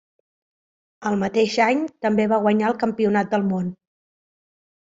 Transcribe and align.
Al 1.09 1.17
mateix 1.23 1.57
any 1.67 1.83
també 2.07 2.27
va 2.33 2.41
guanyar 2.47 2.73
el 2.73 2.81
Campionat 2.87 3.33
del 3.37 3.47
món. 3.53 3.71